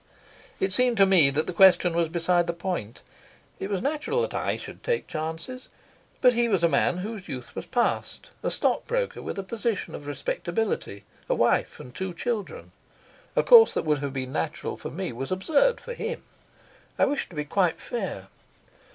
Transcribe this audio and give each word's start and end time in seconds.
It 0.59 0.73
seemed 0.73 0.97
to 0.97 1.05
me 1.05 1.29
that 1.29 1.45
the 1.45 1.53
question 1.53 1.95
was 1.95 2.09
beside 2.09 2.47
the 2.47 2.53
point. 2.53 3.03
It 3.59 3.69
was 3.69 3.83
natural 3.83 4.23
that 4.23 4.33
I 4.33 4.57
should 4.57 4.81
take 4.81 5.05
chances; 5.05 5.69
but 6.21 6.33
he 6.33 6.47
was 6.47 6.63
a 6.63 6.67
man 6.67 6.97
whose 7.05 7.27
youth 7.27 7.55
was 7.55 7.67
past, 7.67 8.31
a 8.41 8.49
stockbroker 8.49 9.21
with 9.21 9.37
a 9.37 9.43
position 9.43 9.93
of 9.93 10.07
respectability, 10.07 11.03
a 11.29 11.35
wife 11.35 11.79
and 11.79 11.93
two 11.93 12.15
children. 12.15 12.71
A 13.35 13.43
course 13.43 13.75
that 13.75 13.85
would 13.85 13.99
have 13.99 14.13
been 14.13 14.31
natural 14.31 14.75
for 14.75 14.89
me 14.89 15.11
was 15.13 15.31
absurd 15.31 15.79
for 15.79 15.93
him. 15.93 16.23
I 16.97 17.05
wished 17.05 17.29
to 17.29 17.35
be 17.35 17.45
quite 17.45 17.79
fair. 17.79 18.29